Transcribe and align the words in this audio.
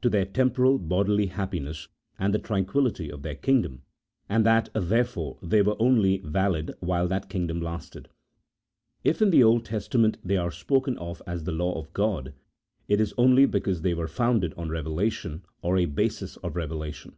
to 0.00 0.08
their 0.08 0.24
temporal 0.24 0.78
bodily 0.78 1.26
happiness 1.26 1.88
and 2.16 2.32
the 2.32 2.38
tranquillity 2.38 3.10
of 3.10 3.22
their 3.22 3.34
kingdom, 3.34 3.82
and 4.28 4.46
that 4.46 4.68
therefore 4.72 5.36
they 5.42 5.62
were 5.62 5.74
only 5.80 6.18
valid 6.18 6.72
while 6.78 7.08
that 7.08 7.28
kingdom 7.28 7.60
lasted. 7.60 8.08
If 9.02 9.20
in 9.20 9.30
the 9.30 9.42
Old 9.42 9.64
Testament 9.64 10.18
they 10.22 10.36
are 10.36 10.52
spoken 10.52 10.96
of 10.98 11.20
as 11.26 11.42
the 11.42 11.50
law 11.50 11.72
of 11.76 11.92
G 11.92 12.02
od, 12.02 12.34
it 12.86 13.00
is 13.00 13.14
only 13.18 13.46
because 13.46 13.82
they 13.82 13.94
were 13.94 14.06
founded 14.06 14.54
on 14.56 14.68
revelation, 14.68 15.42
or 15.60 15.76
a 15.76 15.86
basis 15.86 16.36
of 16.36 16.54
revelation. 16.54 17.16